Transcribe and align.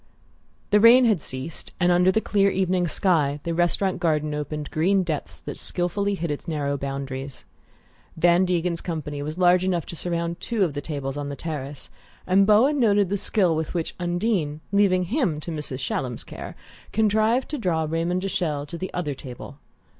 The 0.71 0.79
rain 0.79 1.05
had 1.05 1.21
ceased, 1.21 1.73
and 1.79 1.91
under 1.91 2.11
the 2.11 2.19
clear 2.21 2.49
evening 2.49 2.87
sky 2.87 3.39
the 3.43 3.53
restaurant 3.53 3.99
garden 3.99 4.33
opened 4.33 4.71
green 4.71 5.03
depths 5.03 5.39
that 5.41 5.59
skilfully 5.59 6.15
hid 6.15 6.31
its 6.31 6.47
narrow 6.47 6.75
boundaries. 6.75 7.45
Van 8.17 8.43
Degen's 8.43 8.81
company 8.81 9.21
was 9.21 9.37
large 9.37 9.63
enough 9.63 9.85
to 9.85 9.95
surround 9.95 10.39
two 10.39 10.63
of 10.63 10.73
the 10.73 10.81
tables 10.81 11.17
on 11.17 11.29
the 11.29 11.35
terrace, 11.35 11.91
and 12.25 12.47
Bowen 12.47 12.79
noted 12.79 13.09
the 13.09 13.15
skill 13.17 13.55
with 13.55 13.75
which 13.75 13.93
Undine, 13.99 14.61
leaving 14.71 15.03
him 15.03 15.39
to 15.39 15.51
Mrs. 15.51 15.77
Shallum's 15.79 16.23
care, 16.23 16.55
contrived 16.91 17.47
to 17.49 17.59
draw 17.59 17.85
Raymond 17.87 18.21
de 18.21 18.29
Chelles 18.29 18.67
to 18.69 18.79
the 18.79 18.91
other 18.95 19.13
table. 19.13 19.59